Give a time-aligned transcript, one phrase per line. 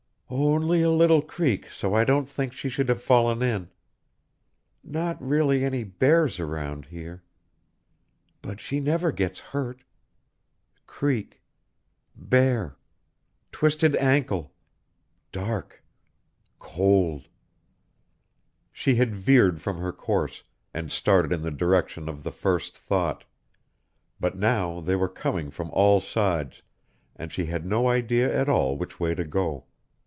[0.51, 3.69] (...only a little creek so I don't think she could have fallen in...
[4.81, 7.21] not really any bears around here...
[8.41, 9.83] but she never gets hurt...
[10.87, 11.41] creek...
[12.15, 12.77] bear...
[13.51, 14.53] twisted ankle...
[15.33, 15.83] dark...
[16.59, 17.27] cold....)
[18.71, 20.43] She had veered from her course
[20.73, 23.25] and started in the direction of the first thought,
[24.17, 26.61] but now they were coming from all sides
[27.17, 29.65] and she had no idea at all which way to go.